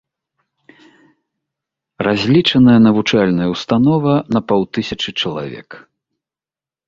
Разлічаная 2.07 2.77
навучальная 2.87 3.47
ўстанова 3.53 4.13
на 4.37 4.43
паўтысячы 4.53 5.09
чалавек. 5.25 5.69